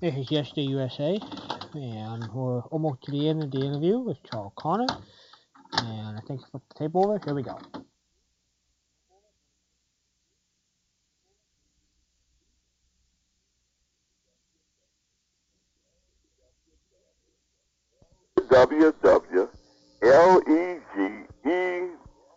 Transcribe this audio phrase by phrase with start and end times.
[0.00, 1.18] This is Yesterday USA,
[1.74, 4.86] and we're almost to the end of the interview with Charles Connor.
[5.72, 7.18] And I think flip the tape over.
[7.24, 7.58] Here we go.
[18.48, 19.48] W W
[20.04, 21.88] L E G E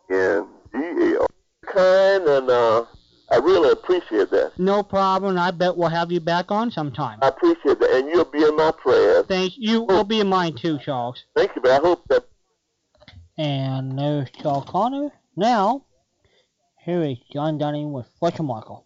[0.10, 1.28] N G L.
[1.68, 2.86] Kind and uh,
[3.32, 4.52] I really appreciate that.
[4.58, 5.38] No problem.
[5.38, 7.20] I bet we'll have you back on sometime.
[7.22, 9.26] I appreciate that, and you'll be in my prayers.
[9.28, 9.84] Thank you.
[9.84, 11.24] Will be in mine too, Charles.
[11.36, 12.28] Thank you, but I hope that.
[13.38, 15.12] And there's Charles Connor.
[15.38, 15.86] Now,
[16.84, 18.86] here is John Dunning with Fletcher Markle.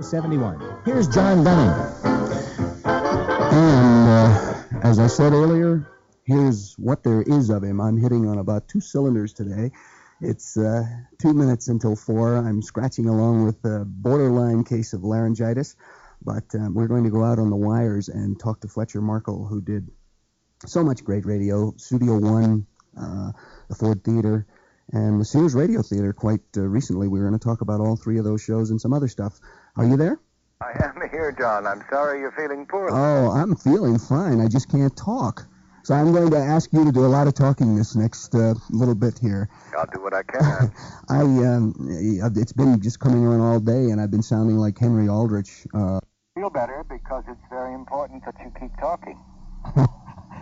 [0.00, 0.62] Seventy-one.
[0.84, 1.74] Here's John Dunning.
[2.84, 5.86] And uh, as I said earlier,
[6.26, 7.80] here's what there is of him.
[7.80, 9.70] I'm hitting on about two cylinders today.
[10.20, 10.82] It's uh,
[11.20, 12.36] two minutes until four.
[12.36, 15.76] I'm scratching along with a borderline case of laryngitis,
[16.22, 19.46] but um, we're going to go out on the wires and talk to Fletcher Markle,
[19.46, 19.88] who did
[20.64, 22.66] so much great radio, Studio One,
[22.98, 23.32] uh,
[23.68, 24.46] the Ford Theater,
[24.90, 26.12] and the Sears Radio Theater.
[26.12, 28.80] Quite uh, recently, we were going to talk about all three of those shows and
[28.80, 29.38] some other stuff.
[29.76, 30.18] Are you there?
[30.62, 31.66] I am here, John.
[31.66, 32.96] I'm sorry you're feeling poorly.
[32.96, 34.40] Oh, I'm feeling fine.
[34.40, 35.46] I just can't talk.
[35.86, 38.54] So I'm going to ask you to do a lot of talking this next uh,
[38.70, 39.48] little bit here.
[39.78, 40.42] I'll do what I can.
[41.08, 41.76] I um,
[42.34, 45.64] it's been just coming on all day, and I've been sounding like Henry Aldrich.
[45.72, 46.00] Uh,
[46.34, 49.16] Feel better because it's very important that you keep talking.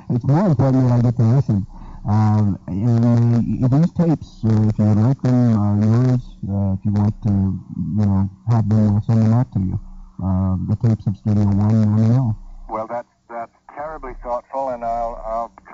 [0.09, 1.67] it's more important that I get to listen.
[2.09, 6.25] Um, and uh, these tapes, uh, if you would like them, are yours.
[6.41, 7.61] Uh, if you want to,
[8.01, 9.79] you know, have them, I'll send them out to you.
[10.25, 12.35] Uh, the tapes of Studio One, let me know.
[12.71, 14.83] Well, that's that's terribly thoughtful, and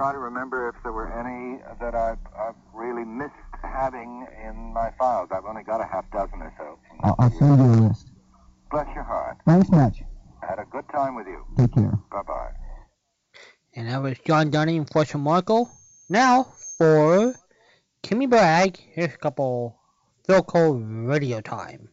[0.00, 4.26] I'll I'll try to remember if there were any that I've, I've really missed having
[4.42, 5.28] in my files.
[5.30, 6.78] I've only got a half dozen or so.
[7.02, 8.10] I'll, I'll send you a list.
[8.70, 9.36] Bless your heart.
[9.46, 10.02] Thanks much.
[10.42, 11.44] I had a good time with you.
[11.58, 11.98] Take care.
[12.10, 12.50] Bye bye.
[13.76, 15.70] And that was John Dunning and Fletcher Markle.
[16.08, 16.44] Now,
[16.78, 17.34] for
[18.02, 19.78] Kimmy Bragg, here's a couple
[20.26, 21.90] Philco radio time.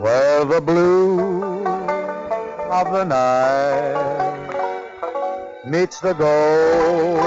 [0.00, 1.51] Where the blue
[2.72, 4.48] of the night
[5.66, 7.20] meets the goal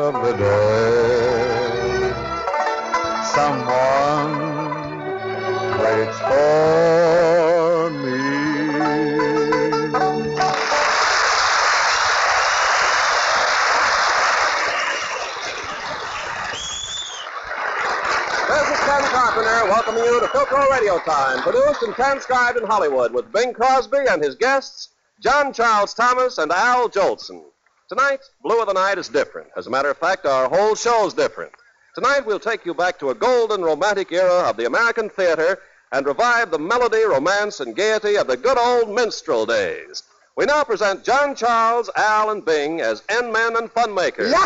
[0.00, 2.12] of the day,
[3.34, 4.32] someone
[5.82, 7.51] waits for
[19.42, 23.98] Carpenter welcoming you to Philco Radio Time, produced and transcribed in Hollywood with Bing Crosby
[24.08, 27.42] and his guests, John Charles Thomas and Al Jolson.
[27.88, 29.48] Tonight, Blue of the Night is different.
[29.56, 31.52] As a matter of fact, our whole show's different.
[31.96, 35.58] Tonight, we'll take you back to a golden romantic era of the American theater
[35.90, 40.04] and revive the melody, romance, and gaiety of the good old minstrel days.
[40.34, 44.32] We now present John Charles, Al, and Bing as End Men and Funmakers.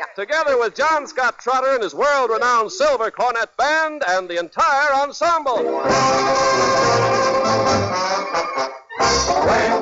[0.00, 0.06] Yeah.
[0.16, 5.56] Together with John Scott Trotter and his world-renowned Silver Cornet Band and the entire ensemble.
[5.56, 5.72] When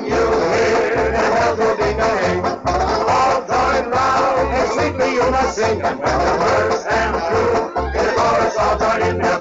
[0.05, 2.43] you hear the bells will be going,
[3.07, 5.81] all join round and sweetly you must sing.
[5.81, 9.38] And when the verse ends through, in the chorus all join in,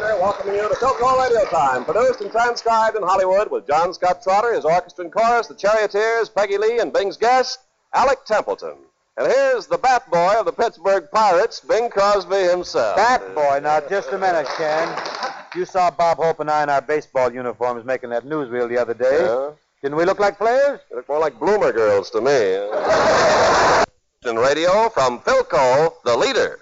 [0.00, 4.22] Carpenter welcoming you to Philco Radio Time, produced and transcribed in Hollywood with John Scott
[4.22, 7.58] Trotter, his orchestra and chorus, the Charioteers, Peggy Lee, and Bing's guest,
[7.92, 8.76] Alec Templeton.
[9.18, 12.96] And here's the bat boy of the Pittsburgh Pirates, Bing Crosby himself.
[12.96, 14.88] Bat boy, now just a minute, Ken.
[15.54, 18.94] You saw Bob Hope and I in our baseball uniforms making that newsreel the other
[18.94, 19.18] day.
[19.20, 19.50] Yeah?
[19.82, 20.80] Didn't we look like players?
[20.88, 23.84] They look more like bloomer girls to me.
[24.30, 26.60] In radio from Philco, the leader.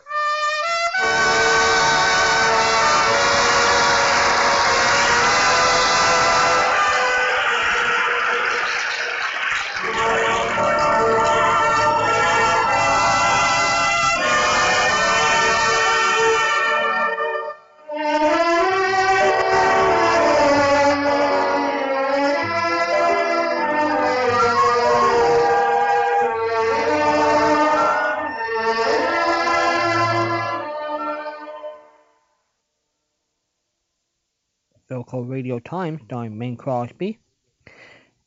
[35.09, 37.19] Philco Radio Time, starring Bing Crosby.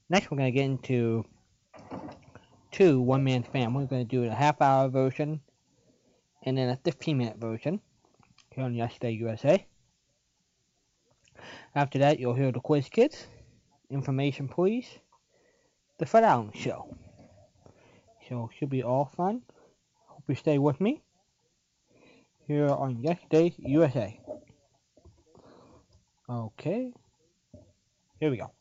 [0.10, 1.26] Next, we're going to get into
[2.72, 3.84] two One Man Family.
[3.84, 5.42] We're going to do a half hour version
[6.44, 7.80] and then a 15 minute version
[8.50, 9.66] here on Yesterday USA.
[11.76, 13.28] After that, you'll hear the Quiz Kids.
[13.90, 14.88] Information, please.
[16.00, 16.96] The Fred Allen Show.
[18.28, 19.42] So, it should be all fun.
[20.08, 21.02] Hope you stay with me
[22.48, 24.20] here on Yesterday USA.
[26.32, 26.94] Okay.
[28.22, 28.52] Here we go.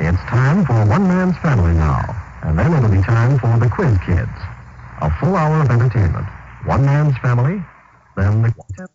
[0.00, 2.02] It's time for One Man's Family now.
[2.42, 4.34] And then it'll be time for the Quiz Kids.
[5.00, 6.26] A full hour of entertainment.
[6.64, 7.62] One Man's Family,
[8.16, 8.88] then the...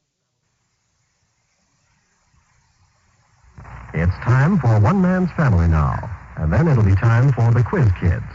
[3.94, 5.96] It's time for One Man's Family now.
[6.36, 8.26] And then it'll be time for the Quiz Kids.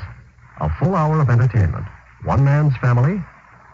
[0.61, 1.85] A full hour of entertainment.
[2.25, 3.23] One Man's Family,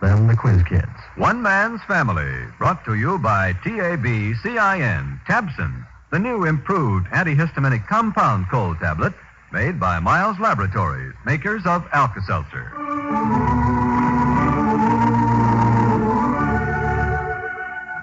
[0.05, 0.85] then the Quiz Kids.
[1.17, 8.79] One Man's Family, brought to you by TAB-CIN, Tabcin, the new improved antihistaminic compound cold
[8.81, 9.15] tablet
[9.51, 12.71] made by Miles Laboratories, makers of Alka-Seltzer.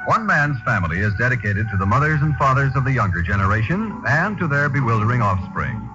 [0.07, 4.39] One Man's Family is dedicated to the mothers and fathers of the younger generation and
[4.39, 5.88] to their bewildering offspring.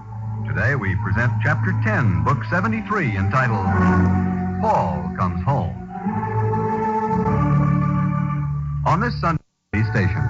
[0.47, 3.67] Today we present Chapter 10, Book 73, entitled
[4.61, 5.86] Paul Comes Home.
[8.87, 9.41] On this Sunday
[9.91, 10.23] station.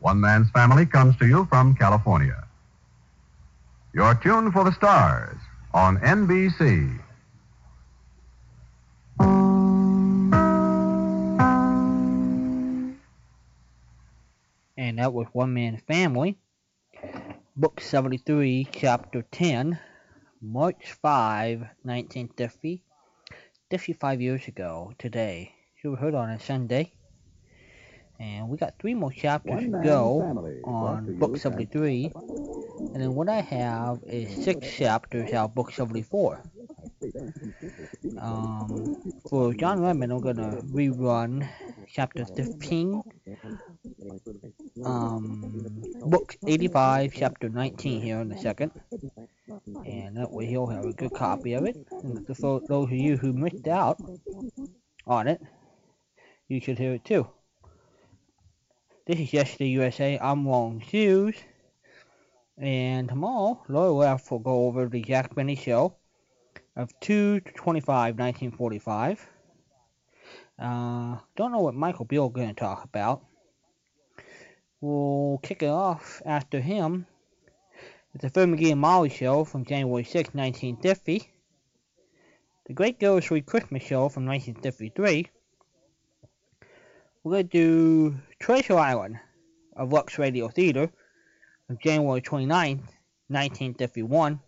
[0.00, 2.46] One Man's Family comes to you from California.
[3.94, 5.38] You're tuned for the stars
[5.72, 7.00] on NBC.
[14.76, 16.36] And that was One Man Family.
[17.58, 19.80] Book 73, Chapter 10,
[20.40, 22.84] March 5, 1950.
[23.68, 25.52] 55 years ago today.
[25.82, 26.92] You heard on a Sunday.
[28.20, 32.12] And we got three more chapters to go on Book 73.
[32.94, 36.40] And then what I have is six chapters out of Book 74.
[38.20, 41.48] Um, for John Redmond, I'm going to rerun
[41.92, 43.02] chapter 15,
[44.84, 48.72] um, book 85, chapter 19 here in a second.
[49.86, 51.76] And that way he'll have a good copy of it.
[51.90, 53.98] And for those of you who missed out
[55.06, 55.40] on it,
[56.48, 57.28] you should hear it too.
[59.06, 60.18] This is Yesterday USA.
[60.20, 61.36] I'm Long Hughes.
[62.58, 65.94] And tomorrow, Laura Leff will go over the Jack Benny show
[66.76, 69.26] of 2 to 25, 1945.
[70.58, 73.24] Uh, don't know what Michael Beale going to talk about.
[74.80, 77.08] We'll kick it off after him.
[78.14, 81.28] It's the Fred and Molly show from January 6, 1950.
[82.66, 85.28] The Great Grocery Christmas show from 1953.
[87.24, 89.18] We're going to do Treasure Island
[89.74, 90.92] of Lux Radio Theater
[91.68, 94.38] of January 29, 1951.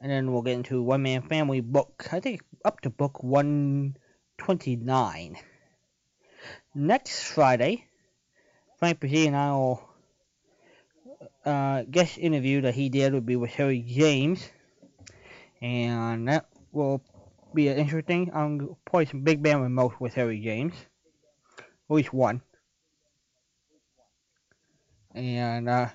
[0.00, 5.36] And then we'll get into One Man Family book, I think up to book 129.
[6.74, 7.86] Next Friday,
[8.84, 9.78] Frank Bresee and
[11.46, 14.46] uh, guest interview that he did would be with Harry James.
[15.62, 17.02] And that will
[17.54, 18.30] be interesting.
[18.34, 20.74] I'm going to play some big band remote with Harry James.
[21.58, 22.42] At least one.
[25.14, 25.88] And uh,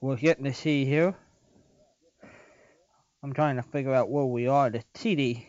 [0.00, 1.14] we're getting to see here.
[3.22, 4.70] I'm trying to figure out where we are.
[4.70, 5.46] The CD.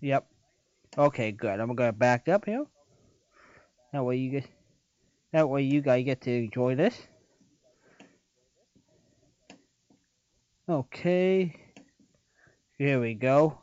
[0.00, 0.26] Yep.
[0.96, 1.58] Okay, good.
[1.58, 2.64] I'm gonna back up here.
[3.92, 4.46] That way you get.
[5.32, 6.96] That way you guys get to enjoy this.
[10.68, 11.56] Okay.
[12.78, 13.58] Here we go.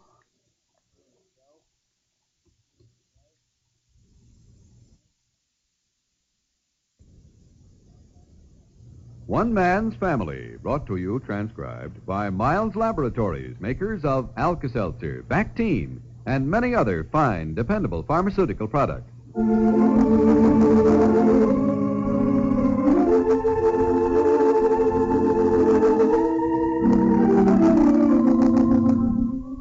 [9.25, 16.49] One Man's Family, brought to you transcribed by Miles Laboratories, makers of Alka-Seltzer, Bactine, and
[16.49, 19.11] many other fine, dependable pharmaceutical products.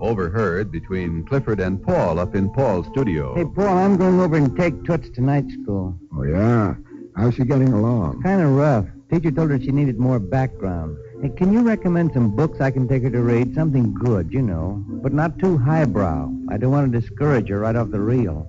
[0.00, 3.34] Overheard between Clifford and Paul up in Paul's studio.
[3.34, 5.96] Hey, Paul, I'm going over and take Toots to night school.
[6.16, 6.74] Oh, yeah?
[7.16, 8.22] How's she getting along?
[8.22, 8.86] Kind of rough.
[9.10, 10.96] Teacher told her she needed more background.
[11.22, 13.54] Hey, can you recommend some books I can take her to read?
[13.54, 16.32] Something good, you know, but not too highbrow.
[16.48, 18.46] I don't want to discourage her right off the reel.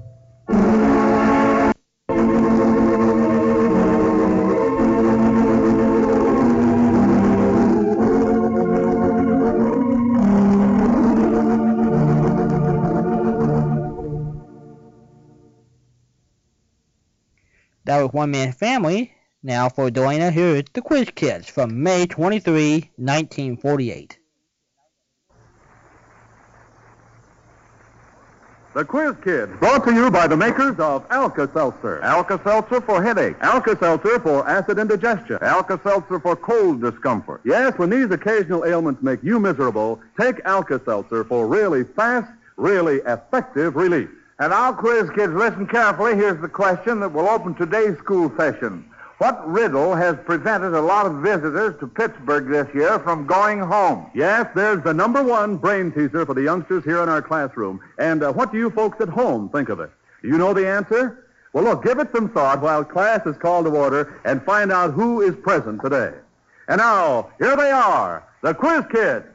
[17.84, 19.12] That was One Man Family
[19.44, 24.20] now for Delana, here is The Quiz Kids from May 23, 1948.
[28.76, 32.04] The Quiz Kids, brought to you by the makers of Alka-Seltzer.
[32.04, 33.36] Alka-Seltzer for headache.
[33.42, 35.40] Alka-Seltzer for acid indigestion.
[35.42, 37.42] Alka-Seltzer for cold discomfort.
[37.44, 43.76] Yes, when these occasional ailments make you miserable, take Alka-Seltzer for really fast, really effective
[43.76, 44.10] relief.
[44.38, 46.16] And our quiz kids, listen carefully.
[46.16, 48.86] Here's the question that will open today's school session.
[49.22, 54.10] What riddle has prevented a lot of visitors to Pittsburgh this year from going home?
[54.16, 57.82] Yes, there's the number one brain teaser for the youngsters here in our classroom.
[58.00, 59.92] And uh, what do you folks at home think of it?
[60.24, 61.28] Do you know the answer?
[61.54, 64.94] Well, look, give it some thought while class is called to order and find out
[64.94, 66.14] who is present today.
[66.68, 69.28] And now, here they are, the Quiz Kids.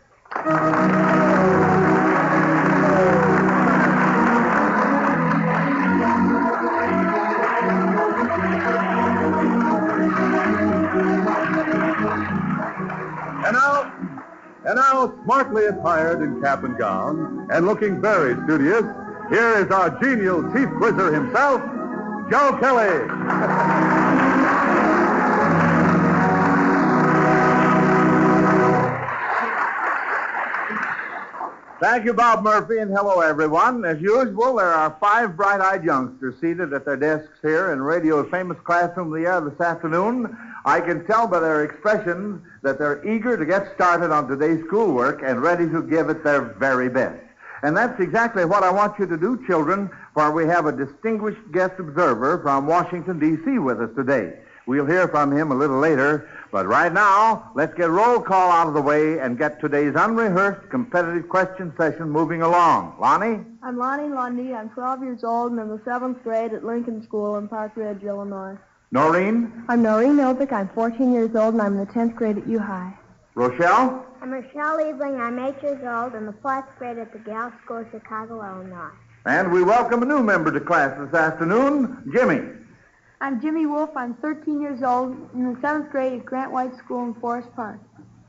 [14.66, 18.82] And now, smartly attired in cap and gown, and looking very studious,
[19.28, 21.60] here is our genial chief quizzer himself,
[22.28, 23.06] Joe Kelly.
[31.78, 33.84] Thank you, Bob Murphy, and hello, everyone.
[33.84, 38.58] As usual, there are five bright-eyed youngsters seated at their desks here in radio's famous
[38.64, 40.36] classroom of the air this afternoon.
[40.66, 45.22] I can tell by their expressions that they're eager to get started on today's schoolwork
[45.22, 47.22] and ready to give it their very best.
[47.62, 51.52] And that's exactly what I want you to do, children, for we have a distinguished
[51.52, 53.60] guest observer from Washington, D.C.
[53.60, 54.40] with us today.
[54.66, 58.66] We'll hear from him a little later, but right now, let's get roll call out
[58.66, 62.96] of the way and get today's unrehearsed competitive question session moving along.
[63.00, 63.44] Lonnie?
[63.62, 64.52] I'm Lonnie Lunde.
[64.52, 68.02] I'm 12 years old and in the seventh grade at Lincoln School in Park Ridge,
[68.02, 68.56] Illinois.
[68.92, 69.64] Noreen?
[69.68, 70.52] I'm Noreen Novick.
[70.52, 72.94] I'm 14 years old and I'm in the 10th grade at U High.
[73.34, 74.06] Rochelle?
[74.22, 75.20] I'm Rochelle Eveling.
[75.20, 78.90] I'm eight years old and in the fourth grade at the Gal School, Chicago, Illinois.
[79.26, 82.40] And we welcome a new member to class this afternoon, Jimmy.
[83.20, 83.90] I'm Jimmy Wolf.
[83.96, 87.80] I'm 13 years old in the seventh grade at Grant White School in Forest Park.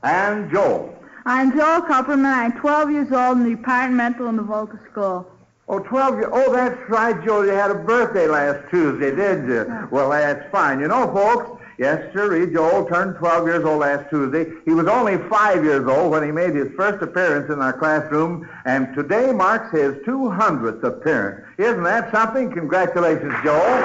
[0.02, 0.92] And Joel.
[1.24, 2.24] I'm Joel Kupperman.
[2.24, 5.30] I'm 12 years old in the departmental in the vocal school.
[5.70, 6.30] Oh, 12 years.
[6.32, 7.44] Oh, that's right, Joel.
[7.44, 9.88] You had a birthday last Tuesday, didn't you?
[9.90, 10.80] Well, that's fine.
[10.80, 14.46] You know, folks, yes, sir, Joel turned 12 years old last Tuesday.
[14.64, 18.48] He was only five years old when he made his first appearance in our classroom,
[18.64, 21.44] and today marks his 200th appearance.
[21.58, 22.50] Isn't that something?
[22.50, 23.82] Congratulations, Joel.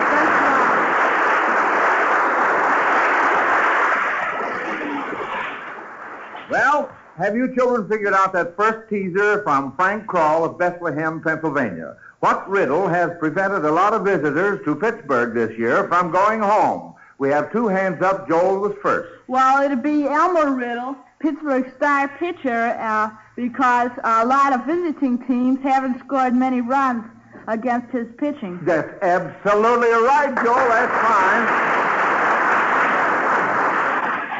[6.50, 11.96] Well, have you children figured out that first teaser from Frank Kroll of Bethlehem, Pennsylvania?
[12.22, 16.96] What riddle has prevented a lot of visitors to Pittsburgh this year from going home?
[17.20, 18.28] We have two hands up.
[18.28, 19.10] Joel was first.
[19.28, 25.60] Well, it'd be Elmer Riddle, Pittsburgh star pitcher, uh, because a lot of visiting teams
[25.62, 27.04] haven't scored many runs
[27.48, 28.60] against his pitching.
[28.64, 30.56] That's absolutely right, Joel.
[30.56, 31.74] That's fine.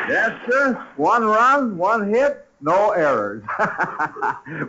[0.10, 0.74] Yes, sir.
[0.98, 3.44] One run, one hit, no errors.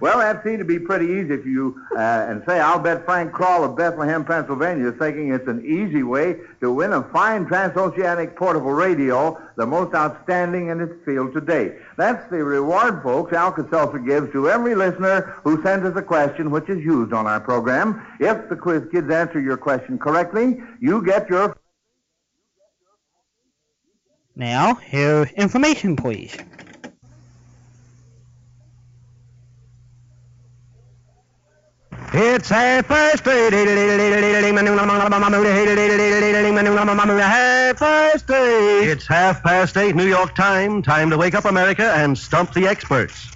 [0.01, 3.33] well, that seemed to be pretty easy if you uh, and say, I'll bet Frank
[3.33, 8.35] Kroll of Bethlehem, Pennsylvania is thinking it's an easy way to win a fine transoceanic
[8.35, 11.77] portable radio, the most outstanding in its field today.
[11.97, 16.69] That's the reward, folks, Alka-Seltzer gives to every listener who sends us a question which
[16.69, 18.05] is used on our program.
[18.19, 21.57] If the quiz kids answer your question correctly, you get your
[24.35, 26.37] Now, here information, please.
[32.17, 32.87] It's half
[37.81, 38.89] past eight.
[38.89, 40.81] It's half past eight, New York time.
[40.81, 43.33] Time to wake up America and stump the experts.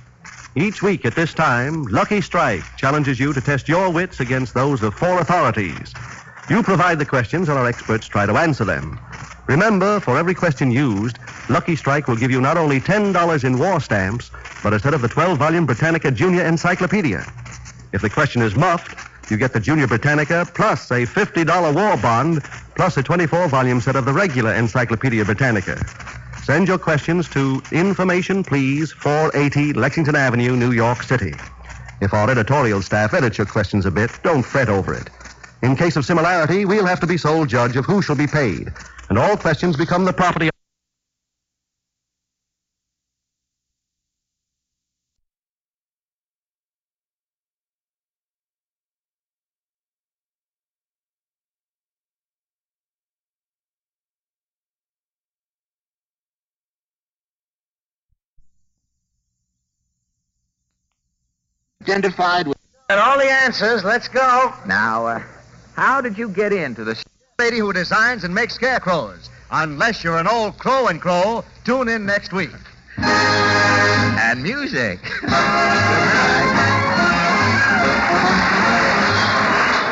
[0.54, 4.85] Each week at this time, Lucky Strike challenges you to test your wits against those
[4.85, 5.92] of four authorities.
[6.49, 9.00] You provide the questions, and our experts try to answer them.
[9.49, 11.18] Remember, for every question used,
[11.49, 14.30] Lucky Strike will give you not only $10 in war stamps,
[14.62, 17.26] but a set of the 12 volume Britannica Junior Encyclopedia.
[17.92, 18.97] If the question is muffed,
[19.30, 22.42] you get the Junior Britannica plus a $50 war bond
[22.76, 25.85] plus a 24 volume set of the regular Encyclopedia Britannica.
[26.42, 31.35] Send your questions to Information Please, 480 Lexington Avenue, New York City.
[32.00, 35.11] If our editorial staff edits your questions a bit, don't fret over it.
[35.62, 38.73] In case of similarity, we'll have to be sole judge of who shall be paid,
[39.09, 40.50] and all questions become the property
[61.88, 62.57] identified with.
[62.90, 63.85] And all the answers.
[63.85, 64.52] Let's go.
[64.66, 65.23] Now, uh,
[65.75, 67.02] how did you get into the
[67.38, 69.30] lady who designs and makes scarecrows?
[69.50, 72.50] Unless you're an old crow and crow, tune in next week.
[72.99, 75.00] and music?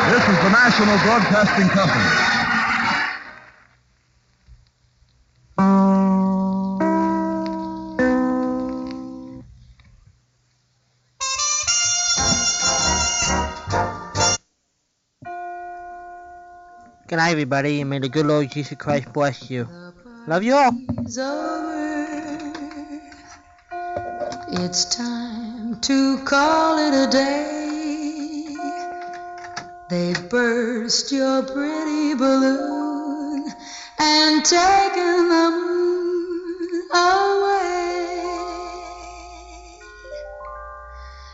[0.07, 2.36] This is the National Broadcasting Company.
[17.27, 19.69] Night, everybody, and may the good Lord Jesus Christ bless you.
[20.29, 20.71] Love you all.
[24.63, 28.57] It's time to call it a day.
[29.91, 33.51] They've burst your pretty balloon
[33.99, 37.67] and taken the moon away.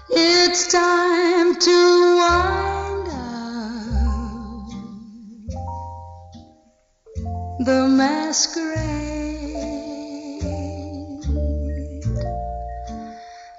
[0.09, 2.72] It's time to wind
[7.65, 8.83] the masquerade.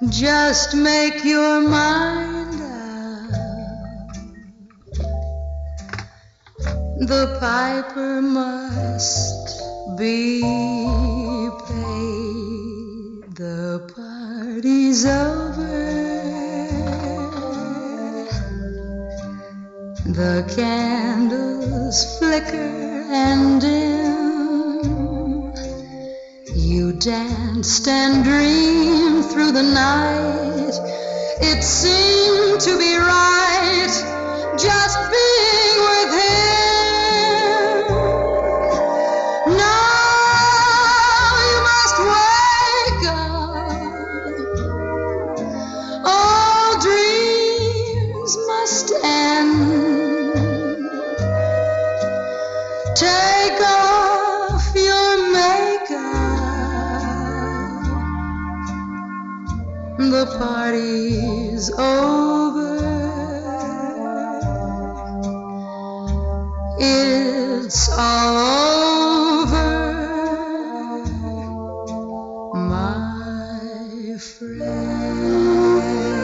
[0.10, 3.30] Just make your mind up.
[7.08, 9.62] The piper must
[9.98, 10.42] be
[11.68, 13.36] paid.
[13.36, 16.04] The party's over.
[20.06, 24.04] The candles flicker and dim.
[26.56, 30.74] You danced and dreamed through the night.
[31.42, 33.94] It seemed to be right
[34.58, 35.63] just being
[75.14, 76.23] Música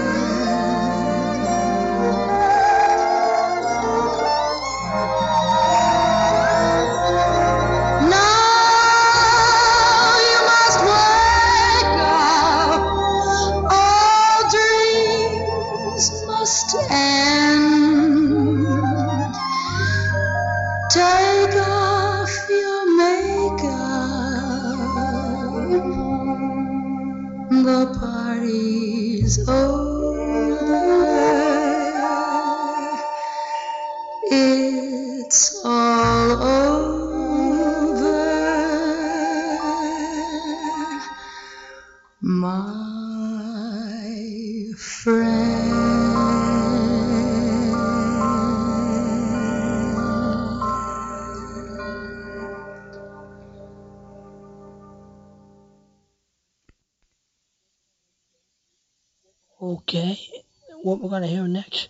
[61.09, 61.89] we're gonna hear next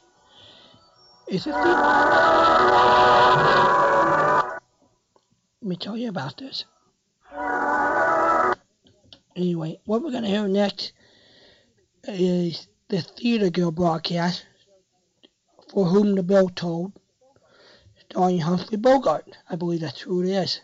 [1.27, 1.51] is a.
[5.62, 6.63] Let me tell you about this.
[9.36, 10.93] Anyway, what we're gonna hear next
[12.05, 14.45] is the Theater Guild broadcast,
[15.69, 16.93] For Whom the Bell Tolled,
[18.10, 19.36] starring Humphrey Bogart.
[19.49, 20.62] I believe that's who it is.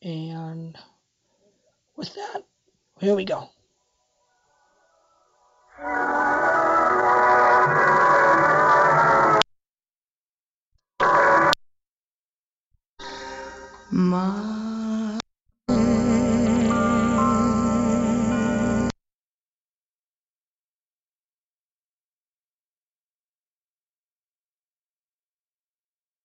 [0.00, 0.78] And
[1.96, 2.42] with that,
[3.00, 3.48] here we go.
[13.92, 14.61] 妈